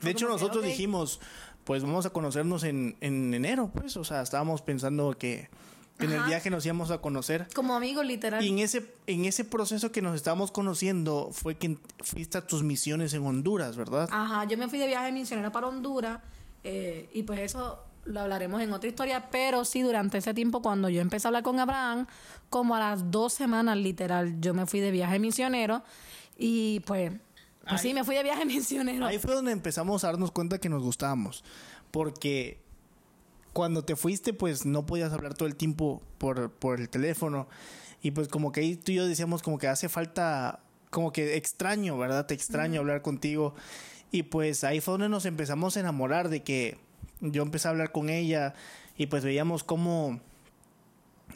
De 0.00 0.10
hecho, 0.10 0.26
como 0.26 0.36
que, 0.36 0.42
nosotros 0.42 0.64
ok. 0.64 0.70
dijimos, 0.70 1.20
pues 1.62 1.82
vamos 1.82 2.06
a 2.06 2.10
conocernos 2.10 2.64
en, 2.64 2.96
en 3.00 3.32
enero, 3.34 3.70
pues, 3.72 3.96
o 3.96 4.02
sea, 4.02 4.22
estábamos 4.22 4.62
pensando 4.62 5.16
que 5.16 5.48
en 6.00 6.12
el 6.12 6.22
viaje 6.24 6.50
nos 6.50 6.64
íbamos 6.64 6.90
a 6.90 6.98
conocer. 6.98 7.48
Como 7.54 7.74
amigos, 7.74 8.06
literal. 8.06 8.44
Y 8.44 8.48
en 8.48 8.58
ese, 8.58 8.92
en 9.06 9.24
ese 9.24 9.44
proceso 9.44 9.90
que 9.90 10.02
nos 10.02 10.14
estábamos 10.14 10.50
conociendo 10.50 11.30
fue 11.32 11.56
que 11.56 11.78
fuiste 12.00 12.38
a 12.38 12.46
tus 12.46 12.62
misiones 12.62 13.12
en 13.14 13.26
Honduras, 13.26 13.76
¿verdad? 13.76 14.08
Ajá, 14.12 14.44
yo 14.44 14.56
me 14.56 14.68
fui 14.68 14.78
de 14.78 14.86
viaje 14.86 15.10
misionero 15.12 15.50
para 15.52 15.66
Honduras 15.66 16.20
eh, 16.64 17.08
y 17.12 17.22
pues 17.24 17.40
eso 17.40 17.84
lo 18.04 18.20
hablaremos 18.20 18.62
en 18.62 18.72
otra 18.72 18.88
historia, 18.88 19.28
pero 19.30 19.64
sí 19.64 19.82
durante 19.82 20.18
ese 20.18 20.32
tiempo 20.34 20.62
cuando 20.62 20.88
yo 20.88 21.00
empecé 21.00 21.26
a 21.26 21.28
hablar 21.28 21.42
con 21.42 21.60
Abraham, 21.60 22.06
como 22.48 22.74
a 22.74 22.78
las 22.78 23.10
dos 23.10 23.34
semanas 23.34 23.76
literal, 23.76 24.40
yo 24.40 24.54
me 24.54 24.66
fui 24.66 24.80
de 24.80 24.90
viaje 24.90 25.18
misionero 25.18 25.82
y 26.38 26.80
pues, 26.80 27.12
pues 27.68 27.80
sí, 27.80 27.92
me 27.92 28.04
fui 28.04 28.14
de 28.14 28.22
viaje 28.22 28.44
misionero. 28.46 29.06
Ahí 29.06 29.18
fue 29.18 29.34
donde 29.34 29.52
empezamos 29.52 30.04
a 30.04 30.08
darnos 30.08 30.30
cuenta 30.30 30.58
que 30.58 30.68
nos 30.68 30.82
gustábamos. 30.82 31.44
Porque 31.90 32.60
cuando 33.52 33.84
te 33.84 33.96
fuiste, 33.96 34.32
pues 34.32 34.66
no 34.66 34.86
podías 34.86 35.12
hablar 35.12 35.34
todo 35.34 35.48
el 35.48 35.56
tiempo 35.56 36.02
por, 36.18 36.50
por 36.50 36.80
el 36.80 36.88
teléfono. 36.88 37.48
Y 38.02 38.12
pues 38.12 38.28
como 38.28 38.52
que 38.52 38.60
ahí 38.60 38.76
tú 38.76 38.92
y 38.92 38.96
yo 38.96 39.06
decíamos 39.06 39.42
como 39.42 39.58
que 39.58 39.68
hace 39.68 39.88
falta, 39.88 40.60
como 40.90 41.12
que 41.12 41.36
extraño, 41.36 41.98
¿verdad? 41.98 42.26
Te 42.26 42.34
extraño 42.34 42.80
hablar 42.80 43.02
contigo. 43.02 43.54
Y 44.10 44.24
pues 44.24 44.64
ahí 44.64 44.80
fue 44.80 44.92
donde 44.92 45.08
nos 45.08 45.26
empezamos 45.26 45.76
a 45.76 45.80
enamorar 45.80 46.28
de 46.28 46.42
que 46.42 46.78
yo 47.20 47.42
empecé 47.42 47.68
a 47.68 47.72
hablar 47.72 47.92
con 47.92 48.08
ella 48.08 48.54
y 48.96 49.06
pues 49.06 49.24
veíamos 49.24 49.64
cómo... 49.64 50.20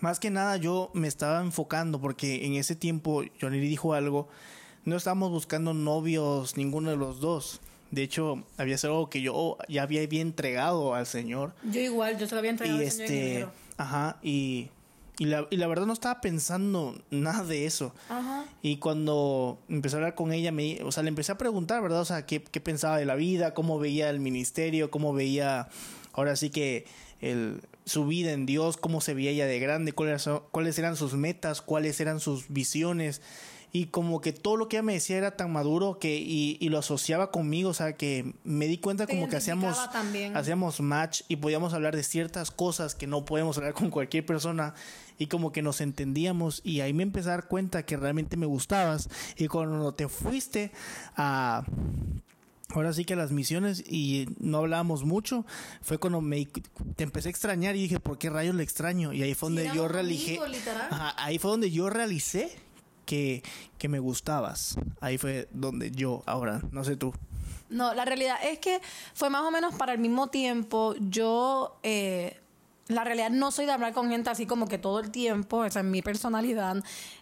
Más 0.01 0.19
que 0.19 0.31
nada 0.31 0.57
yo 0.57 0.91
me 0.95 1.07
estaba 1.07 1.41
enfocando 1.43 2.01
porque 2.01 2.45
en 2.45 2.55
ese 2.55 2.75
tiempo 2.75 3.23
Johnny 3.41 3.61
dijo 3.61 3.95
algo, 3.95 4.29
no 4.85 4.97
estábamos 4.97 5.31
buscando 5.31 5.75
novios 5.75 6.57
ninguno 6.57 6.91
de 6.91 6.97
los 6.97 7.21
dos. 7.21 7.61
De 7.93 8.03
hecho, 8.03 8.43
había 8.57 8.79
sido 8.79 8.95
algo 8.95 9.11
que 9.11 9.21
yo 9.21 9.59
ya 9.69 9.83
había 9.83 10.05
bien 10.07 10.29
entregado 10.29 10.95
al 10.95 11.07
Señor. 11.07 11.53
Yo 11.63 11.79
igual, 11.79 12.19
yo 12.19 12.27
se 12.27 12.35
lo 12.35 12.39
había 12.39 12.51
entregado 12.51 12.81
Y 12.81 12.87
al 12.87 12.91
Señor 12.91 13.11
en 13.11 13.17
este, 13.17 13.49
ajá, 13.77 14.17
y, 14.23 14.71
y, 15.19 15.27
la, 15.27 15.47
y 15.51 15.59
la 15.59 15.67
verdad 15.67 15.85
no 15.85 15.93
estaba 15.93 16.23
pensando 16.23 16.99
nada 17.11 17.45
de 17.45 17.67
eso. 17.67 17.95
Ajá. 18.09 18.47
Y 18.63 18.79
cuando 18.79 19.59
empecé 19.69 19.97
a 19.97 19.99
hablar 19.99 20.15
con 20.15 20.33
ella, 20.33 20.53
me, 20.53 20.83
o 20.83 20.91
sea, 20.91 21.03
le 21.03 21.11
empecé 21.11 21.33
a 21.33 21.39
preguntar, 21.39 21.83
¿verdad? 21.83 22.01
O 22.01 22.07
sea, 22.07 22.25
qué, 22.25 22.43
qué 22.43 22.61
pensaba 22.63 22.97
de 22.97 23.05
la 23.05 23.15
vida, 23.15 23.53
cómo 23.53 23.79
veía 23.79 24.09
el 24.09 24.21
ministerio, 24.21 24.91
cómo 24.91 25.13
veía, 25.13 25.69
ahora 26.15 26.35
sí 26.35 26.49
que 26.49 26.87
el, 27.21 27.61
su 27.85 28.07
vida 28.07 28.33
en 28.33 28.47
Dios, 28.47 28.79
cómo 28.79 29.03
se 29.03 29.13
veía 29.13 29.33
ella 29.33 29.47
de 29.47 29.59
grande, 29.59 29.93
cuáles, 29.93 30.29
cuáles 30.51 30.79
eran 30.79 30.97
sus 30.97 31.13
metas, 31.13 31.61
cuáles 31.61 32.01
eran 32.01 32.21
sus 32.21 32.49
visiones. 32.49 33.21
Y 33.75 33.87
como 33.87 34.21
que 34.21 34.35
todo 34.35 34.57
lo 34.59 34.69
que 34.69 34.77
ella 34.77 34.83
me 34.83 34.93
decía 34.93 35.17
era 35.17 35.35
tan 35.37 35.51
maduro 35.51 35.99
que 35.99 36.19
y, 36.19 36.59
y 36.61 36.69
lo 36.69 36.79
asociaba 36.79 37.31
conmigo, 37.31 37.71
o 37.71 37.75
sea, 37.75 37.97
que 37.97 38.35
me 38.45 38.67
di 38.67 38.77
cuenta 38.77 39.07
Te 39.07 39.15
como 39.15 39.31
que 39.31 39.37
hacíamos, 39.37 39.91
también. 39.91 40.37
hacíamos 40.37 40.81
match 40.83 41.23
y 41.29 41.37
podíamos 41.37 41.73
hablar 41.73 41.97
de 41.97 42.03
ciertas 42.03 42.51
cosas 42.51 42.95
que 42.95 43.07
no 43.07 43.25
podemos 43.25 43.57
hablar 43.57 43.73
con 43.73 43.89
cualquier 43.91 44.27
persona 44.27 44.75
y 45.19 45.27
como 45.29 45.53
que 45.53 45.63
nos 45.63 45.81
entendíamos 45.81 46.61
y 46.65 46.81
ahí 46.81 46.93
me 46.93 47.03
empecé 47.03 47.29
a 47.29 47.33
dar 47.33 47.49
cuenta 47.49 47.85
que 47.87 47.97
realmente 47.97 48.37
me 48.37 48.45
gustabas 48.45 49.09
y 49.37 49.49
cuando 49.49 49.95
te 49.95 50.07
fuiste 50.09 50.71
a 51.17 51.65
ahora 52.75 52.93
sí 52.93 53.05
que 53.05 53.13
a 53.15 53.17
las 53.17 53.33
misiones 53.33 53.81
y 53.87 54.27
no 54.39 54.59
hablábamos 54.59 55.05
mucho 55.05 55.45
fue 55.83 55.99
cuando 55.99 56.21
me 56.21 56.47
te 56.97 57.05
empecé 57.05 57.29
a 57.29 57.31
extrañar 57.31 57.77
y 57.77 57.83
dije 57.83 58.01
por 58.01 58.19
qué 58.19 58.31
rayos 58.31 58.55
le 58.55 58.63
extraño 58.63 59.13
y 59.13 59.23
ahí 59.23 59.35
fue 59.35 59.51
Sí, 59.51 59.57
donde 59.57 59.75
yo 59.77 59.89
realicé 59.89 60.39
ahí 61.17 61.39
fue 61.39 61.51
donde 61.51 61.71
yo 61.71 61.89
realicé 61.91 62.51
que, 63.13 63.43
que 63.77 63.89
me 63.89 63.99
gustabas 63.99 64.79
ahí 65.03 65.19
fue 65.19 65.47
donde 65.51 65.91
yo 65.91 66.23
ahora 66.25 66.63
no 66.71 66.83
sé 66.83 66.97
tú 66.97 67.13
No, 67.69 67.93
la 67.93 68.07
realidad 68.07 68.37
es 68.43 68.59
que 68.59 68.81
fue 69.13 69.29
más 69.29 69.43
o 69.43 69.51
menos 69.51 69.75
para 69.75 69.93
el 69.93 69.99
mismo 69.99 70.29
tiempo. 70.29 70.95
Yo, 70.99 71.79
eh, 71.83 72.41
la 72.89 73.05
realidad 73.05 73.31
no 73.31 73.51
soy 73.51 73.67
de 73.67 73.73
hablar 73.73 73.93
con 73.93 74.09
gente 74.09 74.31
así 74.31 74.47
como 74.47 74.67
que 74.67 74.79
todo 74.79 75.01
el 75.01 75.11
tiempo, 75.11 75.65
esa 75.67 75.81
es 75.81 75.87
mi 75.87 76.01
personalidad. 76.01 76.77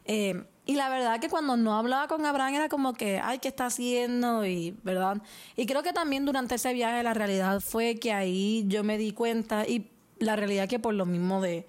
Eh, 0.04 0.44
Y 0.66 0.76
la 0.76 0.88
verdad 0.88 1.18
que 1.20 1.28
cuando 1.28 1.56
no 1.56 1.76
hablaba 1.76 2.06
con 2.06 2.24
Abraham 2.24 2.54
era 2.54 2.68
como 2.68 2.92
que, 2.92 3.18
ay, 3.18 3.38
¿qué 3.40 3.48
está 3.48 3.66
haciendo? 3.66 4.44
Y, 4.46 4.76
¿verdad? 4.84 5.16
Y 5.56 5.66
creo 5.66 5.82
que 5.82 5.92
también 5.92 6.24
durante 6.24 6.54
ese 6.54 6.72
viaje 6.72 7.02
la 7.02 7.14
realidad 7.14 7.60
fue 7.60 7.96
que 7.96 8.12
ahí 8.12 8.64
yo 8.68 8.84
me 8.84 8.96
di 8.96 9.10
cuenta 9.12 9.66
y 9.66 9.90
la 10.20 10.36
realidad 10.36 10.68
que 10.68 10.78
por 10.78 10.94
lo 10.94 11.06
mismo 11.06 11.40
de, 11.40 11.66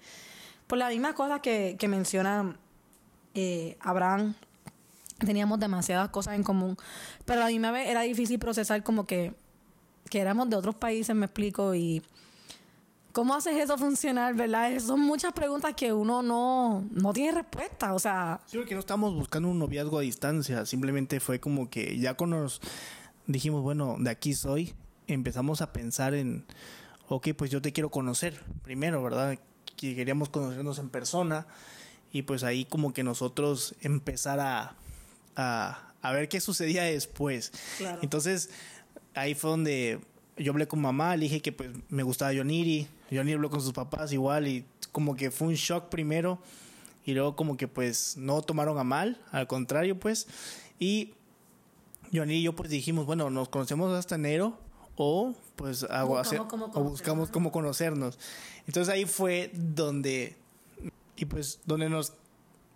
por 0.68 0.78
las 0.78 0.90
mismas 0.90 1.14
cosas 1.14 1.40
que, 1.40 1.74
que 1.78 1.88
menciona 1.88 2.56
eh, 3.34 3.76
Abraham, 3.80 4.34
teníamos 5.18 5.60
demasiadas 5.60 6.10
cosas 6.10 6.34
en 6.34 6.42
común. 6.42 6.76
Pero 7.24 7.40
a 7.40 7.44
la 7.44 7.50
misma 7.50 7.70
vez 7.70 7.88
era 7.88 8.02
difícil 8.02 8.38
procesar 8.38 8.82
como 8.82 9.06
que, 9.06 9.34
que 10.10 10.20
éramos 10.20 10.50
de 10.50 10.56
otros 10.56 10.74
países, 10.74 11.14
me 11.14 11.26
explico, 11.26 11.74
y 11.74 12.02
¿Cómo 13.12 13.34
haces 13.34 13.58
eso 13.58 13.76
funcionar, 13.76 14.34
verdad? 14.34 14.78
Son 14.78 14.98
muchas 14.98 15.34
preguntas 15.34 15.74
que 15.74 15.92
uno 15.92 16.22
no, 16.22 16.88
no 16.92 17.12
tiene 17.12 17.32
respuesta, 17.32 17.92
o 17.92 17.98
sea... 17.98 18.40
Sí, 18.46 18.56
porque 18.56 18.72
no 18.72 18.80
estamos 18.80 19.14
buscando 19.14 19.48
un 19.48 19.58
noviazgo 19.58 19.98
a 19.98 20.00
distancia, 20.00 20.64
simplemente 20.64 21.20
fue 21.20 21.38
como 21.38 21.68
que 21.68 21.98
ya 21.98 22.14
con 22.14 22.30
nos 22.30 22.62
dijimos, 23.26 23.62
bueno, 23.62 23.96
de 23.98 24.08
aquí 24.08 24.32
soy, 24.32 24.72
empezamos 25.08 25.60
a 25.60 25.74
pensar 25.74 26.14
en, 26.14 26.46
ok, 27.08 27.28
pues 27.36 27.50
yo 27.50 27.60
te 27.60 27.74
quiero 27.74 27.90
conocer 27.90 28.42
primero, 28.62 29.02
¿verdad? 29.02 29.38
Que 29.76 29.94
queríamos 29.94 30.30
conocernos 30.30 30.78
en 30.78 30.88
persona 30.88 31.46
y 32.12 32.22
pues 32.22 32.44
ahí 32.44 32.64
como 32.64 32.92
que 32.92 33.02
nosotros 33.02 33.74
empezar 33.80 34.38
a, 34.40 34.76
a, 35.36 35.92
a 36.02 36.12
ver 36.12 36.28
qué 36.28 36.40
sucedía 36.40 36.84
después. 36.84 37.52
Claro. 37.78 37.98
Entonces 38.02 38.50
ahí 39.14 39.34
fue 39.34 39.50
donde 39.50 40.00
yo 40.36 40.52
hablé 40.52 40.66
con 40.68 40.80
mamá, 40.80 41.16
le 41.16 41.24
dije 41.24 41.40
que 41.40 41.52
pues 41.52 41.70
me 41.88 42.02
gustaba 42.02 42.32
Yoniri, 42.32 42.86
Yoniri 43.10 43.34
habló 43.34 43.50
con 43.50 43.60
sus 43.60 43.72
papás 43.72 44.12
igual 44.12 44.48
y 44.48 44.64
como 44.90 45.16
que 45.16 45.30
fue 45.30 45.48
un 45.48 45.54
shock 45.54 45.88
primero 45.88 46.38
y 47.04 47.12
luego 47.12 47.34
como 47.36 47.56
que 47.56 47.68
pues 47.68 48.16
no 48.16 48.42
tomaron 48.42 48.78
a 48.78 48.84
mal, 48.84 49.20
al 49.30 49.46
contrario 49.46 49.98
pues 49.98 50.26
y 50.78 51.14
Yoniri 52.10 52.40
y 52.40 52.42
yo 52.42 52.54
pues 52.54 52.70
dijimos, 52.70 53.06
bueno, 53.06 53.30
nos 53.30 53.48
conocemos 53.48 53.92
hasta 53.96 54.16
enero 54.16 54.58
o 54.96 55.34
pues 55.56 55.84
hago 55.84 56.16
Buscamos 56.16 56.26
hacer, 56.26 56.38
cómo 56.48 56.64
o 56.66 56.70
conocernos. 56.72 56.90
buscamos 56.90 57.30
cómo 57.30 57.52
conocernos. 57.52 58.18
Entonces 58.66 58.92
ahí 58.92 59.04
fue 59.06 59.50
donde 59.54 60.36
y 61.16 61.24
pues 61.26 61.60
donde 61.66 61.88
nos 61.88 62.14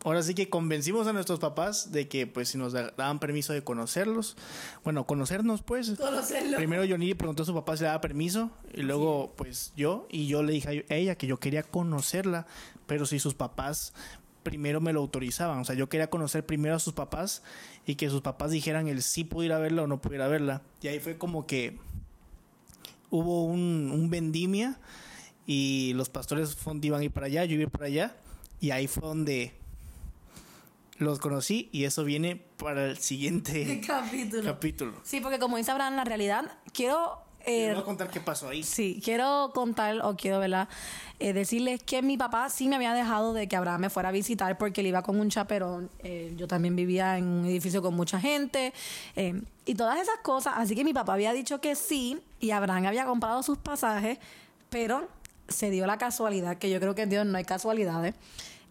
ahora 0.04 0.22
sí 0.22 0.34
que 0.34 0.48
convencimos 0.48 1.06
a 1.08 1.12
nuestros 1.12 1.40
papás 1.40 1.90
de 1.90 2.06
que 2.06 2.26
pues 2.28 2.50
si 2.50 2.58
nos 2.58 2.72
da- 2.72 2.92
daban 2.96 3.18
permiso 3.18 3.52
de 3.52 3.64
conocerlos, 3.64 4.36
bueno, 4.84 5.04
conocernos 5.06 5.62
pues 5.62 5.90
Conocerlo. 5.98 6.56
Primero 6.58 6.84
Johnny 6.88 7.14
preguntó 7.14 7.42
a 7.42 7.46
su 7.46 7.54
papá 7.54 7.76
si 7.76 7.82
le 7.82 7.88
daba 7.88 8.00
permiso 8.00 8.50
y 8.72 8.82
luego 8.82 9.32
pues 9.36 9.72
yo 9.76 10.06
y 10.10 10.26
yo 10.28 10.42
le 10.44 10.52
dije 10.52 10.84
a 10.88 10.94
ella 10.94 11.16
que 11.16 11.26
yo 11.26 11.38
quería 11.40 11.62
conocerla, 11.64 12.46
pero 12.86 13.04
si 13.06 13.18
sus 13.18 13.34
papás 13.34 13.94
primero 14.44 14.80
me 14.80 14.92
lo 14.92 15.00
autorizaban, 15.00 15.58
o 15.58 15.64
sea, 15.64 15.74
yo 15.74 15.88
quería 15.88 16.08
conocer 16.08 16.46
primero 16.46 16.76
a 16.76 16.78
sus 16.78 16.92
papás 16.92 17.42
y 17.84 17.96
que 17.96 18.08
sus 18.08 18.20
papás 18.20 18.52
dijeran 18.52 18.86
el 18.86 19.02
sí 19.02 19.24
pudiera 19.24 19.58
verla 19.58 19.82
o 19.82 19.86
no 19.88 20.00
pudiera 20.00 20.28
verla. 20.28 20.62
Y 20.82 20.86
ahí 20.86 21.00
fue 21.00 21.18
como 21.18 21.46
que 21.48 21.78
hubo 23.10 23.44
un, 23.44 23.90
un 23.92 24.08
vendimia 24.10 24.78
y 25.46 25.92
los 25.94 26.10
pastores 26.10 26.56
iban 26.82 27.00
a 27.00 27.04
ir 27.04 27.10
para 27.10 27.26
allá, 27.26 27.44
yo 27.44 27.56
iba 27.56 27.68
para 27.70 27.86
allá 27.86 28.16
y 28.60 28.70
ahí 28.70 28.86
fue 28.86 29.02
donde 29.02 29.52
los 30.98 31.18
conocí 31.18 31.68
y 31.72 31.84
eso 31.84 32.04
viene 32.04 32.36
para 32.56 32.86
el 32.86 32.98
siguiente 32.98 33.80
capítulo. 33.86 34.42
capítulo. 34.42 34.92
Sí, 35.02 35.20
porque 35.20 35.38
como 35.38 35.56
dice 35.58 35.70
Abraham, 35.70 35.96
la 35.96 36.04
realidad, 36.04 36.50
quiero... 36.72 37.18
eh, 37.44 37.70
a 37.76 37.82
contar 37.84 38.08
qué 38.10 38.20
pasó 38.20 38.48
ahí. 38.48 38.62
Sí, 38.62 39.00
quiero 39.04 39.50
contar 39.54 40.00
o 40.02 40.16
quiero 40.16 40.38
¿verdad? 40.38 40.68
Eh, 41.18 41.32
decirles 41.34 41.82
que 41.82 42.00
mi 42.02 42.16
papá 42.16 42.48
sí 42.48 42.66
me 42.68 42.76
había 42.76 42.94
dejado 42.94 43.34
de 43.34 43.46
que 43.46 43.56
Abraham 43.56 43.82
me 43.82 43.90
fuera 43.90 44.08
a 44.08 44.12
visitar 44.12 44.56
porque 44.56 44.80
él 44.80 44.86
iba 44.88 45.02
con 45.02 45.20
un 45.20 45.28
chaperón. 45.28 45.90
Eh, 46.02 46.32
yo 46.36 46.48
también 46.48 46.74
vivía 46.76 47.18
en 47.18 47.26
un 47.28 47.44
edificio 47.46 47.82
con 47.82 47.94
mucha 47.94 48.18
gente 48.18 48.72
eh, 49.16 49.40
y 49.66 49.74
todas 49.74 50.00
esas 50.00 50.18
cosas. 50.22 50.54
Así 50.56 50.74
que 50.74 50.82
mi 50.84 50.94
papá 50.94 51.12
había 51.12 51.32
dicho 51.34 51.60
que 51.60 51.74
sí 51.74 52.18
y 52.40 52.52
Abraham 52.52 52.86
había 52.86 53.04
comprado 53.04 53.42
sus 53.42 53.58
pasajes, 53.58 54.18
pero 54.70 55.08
se 55.48 55.70
dio 55.70 55.86
la 55.86 55.98
casualidad, 55.98 56.58
que 56.58 56.70
yo 56.70 56.80
creo 56.80 56.94
que 56.94 57.02
en 57.02 57.10
Dios 57.10 57.26
no 57.26 57.36
hay 57.38 57.44
casualidades. 57.44 58.14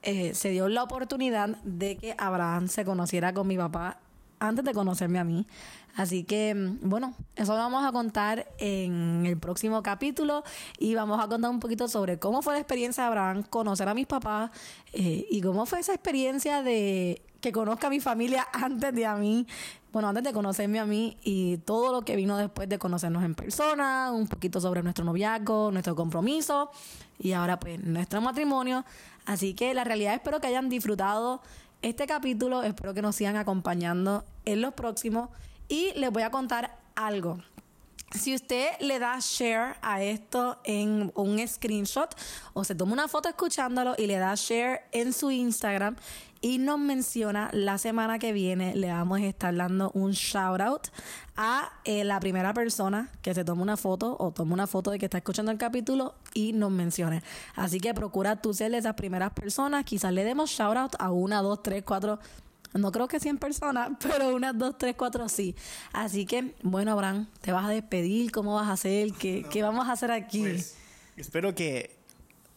eh, 0.08 0.36
se 0.36 0.50
dio 0.50 0.70
la 0.70 0.84
oportunidad 0.84 1.50
de 1.64 1.98
que 1.98 2.16
Abraham 2.20 2.68
se 2.68 2.86
conociera 2.86 3.34
con 3.34 3.48
mi 3.48 3.58
papá 3.58 3.98
antes 4.40 4.64
de 4.64 4.74
conocerme 4.74 5.20
a 5.20 5.24
mí. 5.24 5.48
Así 5.96 6.24
que, 6.24 6.54
mm, 6.54 6.90
bueno, 6.90 7.14
eso 7.36 7.54
lo 7.54 7.60
vamos 7.60 7.86
a 7.86 7.92
contar 7.92 8.48
en 8.58 9.26
el 9.26 9.38
próximo 9.38 9.82
capítulo 9.82 10.44
y 10.78 10.94
vamos 10.94 11.24
a 11.24 11.28
contar 11.28 11.50
un 11.50 11.60
poquito 11.60 11.88
sobre 11.88 12.20
cómo 12.20 12.42
fue 12.42 12.54
la 12.54 12.60
experiencia 12.60 13.04
de 13.04 13.08
Abraham 13.08 13.44
conocer 13.44 13.88
a 13.88 13.94
mis 13.94 14.06
papás 14.06 14.52
eh, 14.94 15.26
y 15.30 15.42
cómo 15.42 15.66
fue 15.66 15.80
esa 15.80 15.94
experiencia 15.94 16.62
de 16.62 17.22
que 17.40 17.52
conozca 17.52 17.88
a 17.88 17.90
mi 17.90 18.00
familia 18.00 18.48
antes 18.54 18.94
de 18.94 19.06
a 19.06 19.16
mí, 19.16 19.48
bueno, 19.96 20.10
antes 20.10 20.26
de 20.26 20.34
conocerme 20.34 20.78
a 20.82 20.86
mí 20.86 21.16
y 21.24 21.56
todo 21.60 21.94
lo 21.94 22.02
que 22.02 22.18
vino 22.18 22.38
después 22.38 22.68
de 22.68 22.78
conocernos 22.78 23.24
en 23.24 23.34
persona, 23.34 24.12
un 24.12 24.28
poquito 24.28 24.60
sobre 24.60 24.84
nuestro 24.84 25.06
noviazgo, 25.06 25.72
nuestro 25.72 25.96
compromiso 25.96 26.70
y 27.18 27.32
ahora 27.32 27.62
pues 27.62 27.82
nuestro 27.82 28.20
matrimonio. 28.20 28.84
Así 29.26 29.54
que 29.54 29.74
la 29.74 29.86
realidad 29.86 30.14
espero 30.14 30.42
que 30.42 30.48
hayan 30.48 30.68
disfrutado 30.68 31.42
este 31.82 32.08
capítulo, 32.08 32.62
espero 32.64 32.94
que 32.94 33.02
nos 33.02 33.16
sigan 33.16 33.38
acompañando 33.38 34.26
en 34.44 34.60
los 34.60 34.74
próximos 34.74 35.30
y 35.70 35.94
les 35.96 36.12
voy 36.12 36.24
a 36.24 36.30
contar 36.30 36.78
algo. 36.96 37.38
Si 38.18 38.34
usted 38.34 38.70
le 38.80 38.98
da 38.98 39.20
share 39.20 39.76
a 39.82 40.02
esto 40.02 40.58
en 40.64 41.12
un 41.16 41.46
screenshot 41.48 42.16
o 42.54 42.64
se 42.64 42.74
toma 42.74 42.94
una 42.94 43.08
foto 43.08 43.28
escuchándolo 43.28 43.96
y 43.98 44.08
le 44.08 44.18
da 44.18 44.36
share 44.36 44.84
en 44.94 45.12
su 45.12 45.32
Instagram 45.32 45.98
y 46.40 46.58
nos 46.58 46.80
menciona 46.80 47.50
la 47.52 47.78
semana 47.78 48.18
que 48.18 48.32
viene, 48.32 48.76
le 48.76 48.92
vamos 48.92 49.20
a 49.20 49.26
estar 49.26 49.56
dando 49.56 49.92
un 49.94 50.12
shout 50.12 50.62
out 50.62 50.88
a 51.36 51.72
eh, 51.84 52.04
la 52.04 52.20
primera 52.20 52.54
persona 52.54 53.10
que 53.22 53.34
se 53.34 53.44
tome 53.44 53.62
una 53.62 53.78
foto 53.78 54.16
o 54.20 54.32
tome 54.32 54.54
una 54.54 54.68
foto 54.68 54.92
de 54.92 55.00
que 55.00 55.06
está 55.06 55.18
escuchando 55.18 55.52
el 55.52 55.58
capítulo 55.58 56.16
y 56.34 56.54
nos 56.54 56.72
mencione. 56.72 57.22
Así 57.56 57.80
que 57.80 57.94
procura 57.94 58.38
tú 58.38 58.54
ser 58.54 58.72
de 58.72 58.78
esas 58.78 58.94
primeras 58.94 59.34
personas. 59.34 59.84
Quizás 59.84 60.14
le 60.14 60.24
demos 60.24 60.52
shout 60.52 60.78
out 60.78 60.96
a 61.00 61.12
una, 61.12 61.42
dos, 61.42 61.62
tres, 61.64 61.84
cuatro 61.86 62.20
no 62.78 62.92
creo 62.92 63.08
que 63.08 63.20
100 63.20 63.38
personas, 63.38 63.92
pero 64.02 64.36
unas 64.36 64.58
2, 64.58 64.78
3, 64.78 64.96
4 64.98 65.30
sí. 65.30 65.56
Así 65.94 66.26
que, 66.26 66.54
bueno, 66.64 66.92
Abraham, 66.92 67.28
te 67.42 67.52
vas 67.52 67.66
a 67.66 67.70
despedir, 67.70 68.32
¿cómo 68.32 68.56
vas 68.56 68.68
a 68.68 68.74
hacer? 68.74 69.14
¿Qué, 69.14 69.46
¿qué 69.52 69.64
vamos 69.64 69.88
a 69.88 69.94
hacer 69.94 70.12
aquí? 70.12 70.42
Pues, 70.42 70.76
espero 71.18 71.56
que 71.56 71.96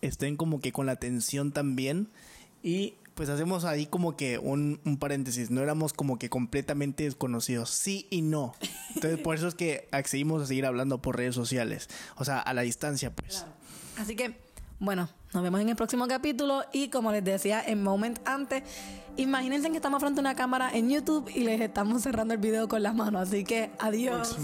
estén 0.01 0.37
como 0.37 0.61
que 0.61 0.73
con 0.73 0.87
la 0.87 0.93
atención 0.93 1.53
también. 1.53 2.09
Y 2.63 2.95
pues 3.15 3.29
hacemos 3.29 3.65
ahí 3.65 3.87
como 3.87 4.17
que 4.17 4.39
un, 4.39 4.81
un 4.85 4.97
paréntesis. 4.97 5.51
No 5.51 5.61
éramos 5.61 5.93
como 5.93 6.19
que 6.19 6.29
completamente 6.29 7.05
desconocidos. 7.05 7.71
Sí 7.71 8.07
y 8.11 8.23
no. 8.23 8.55
Entonces 8.95 9.19
por 9.19 9.35
eso 9.35 9.49
es 9.49 9.55
que 9.55 9.89
accedimos 9.91 10.43
a 10.43 10.47
seguir 10.47 10.67
hablando 10.67 11.03
por 11.03 11.17
redes 11.17 11.35
sociales. 11.35 11.89
O 12.17 12.25
sea, 12.25 12.39
a 12.39 12.55
la 12.55 12.63
distancia, 12.63 13.13
pues. 13.15 13.45
Así 13.97 14.15
que, 14.15 14.37
bueno, 14.81 15.09
nos 15.35 15.43
vemos 15.43 15.61
en 15.61 15.69
el 15.69 15.77
próximo 15.77 16.07
capítulo 16.07 16.63
y 16.73 16.89
como 16.89 17.11
les 17.11 17.25
decía 17.25 17.63
en 17.67 17.83
Moment 17.83 18.19
antes, 18.27 18.63
imagínense 19.17 19.71
que 19.71 19.77
estamos 19.77 20.01
frente 20.01 20.21
a 20.21 20.23
una 20.23 20.35
cámara 20.35 20.71
en 20.73 20.89
YouTube 20.89 21.29
y 21.35 21.45
les 21.45 21.61
estamos 21.61 22.03
cerrando 22.03 22.35
el 22.35 22.41
video 22.41 22.69
con 22.69 22.83
las 22.83 22.95
manos. 22.95 23.29
Así 23.29 23.45
que, 23.45 23.71
adiós. 23.79 24.37